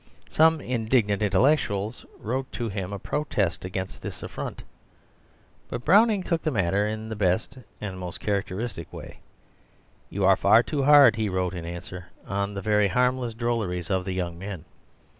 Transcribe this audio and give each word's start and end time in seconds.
Some 0.31 0.59
indignant 0.59 1.21
intellectuals 1.21 2.07
wrote 2.17 2.51
to 2.53 2.69
him 2.69 2.89
to 2.89 2.97
protest 2.97 3.63
against 3.63 4.01
this 4.01 4.23
affront, 4.23 4.63
but 5.69 5.85
Browning 5.85 6.23
took 6.23 6.41
the 6.41 6.49
matter 6.49 6.87
in 6.87 7.07
the 7.09 7.15
best 7.15 7.59
and 7.79 7.99
most 7.99 8.19
characteristic 8.19 8.91
way. 8.91 9.19
"You 10.09 10.25
are 10.25 10.35
far 10.35 10.63
too 10.63 10.83
hard," 10.85 11.17
he 11.17 11.29
wrote 11.29 11.53
in 11.53 11.65
answer, 11.65 12.07
"on 12.25 12.55
the 12.55 12.61
very 12.63 12.87
harmless 12.87 13.35
drolleries 13.35 13.91
of 13.91 14.03
the 14.05 14.13
young 14.13 14.39
men. 14.39 14.65